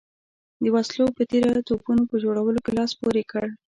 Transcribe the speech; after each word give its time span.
د 0.63 0.65
وسلو 0.75 1.05
په 1.17 1.23
تېره 1.31 1.61
توپونو 1.67 2.03
په 2.09 2.15
جوړولو 2.23 2.59
یې 2.67 2.71
لاس 2.77 2.91
پورې 3.01 3.23
کړ. 3.31 3.45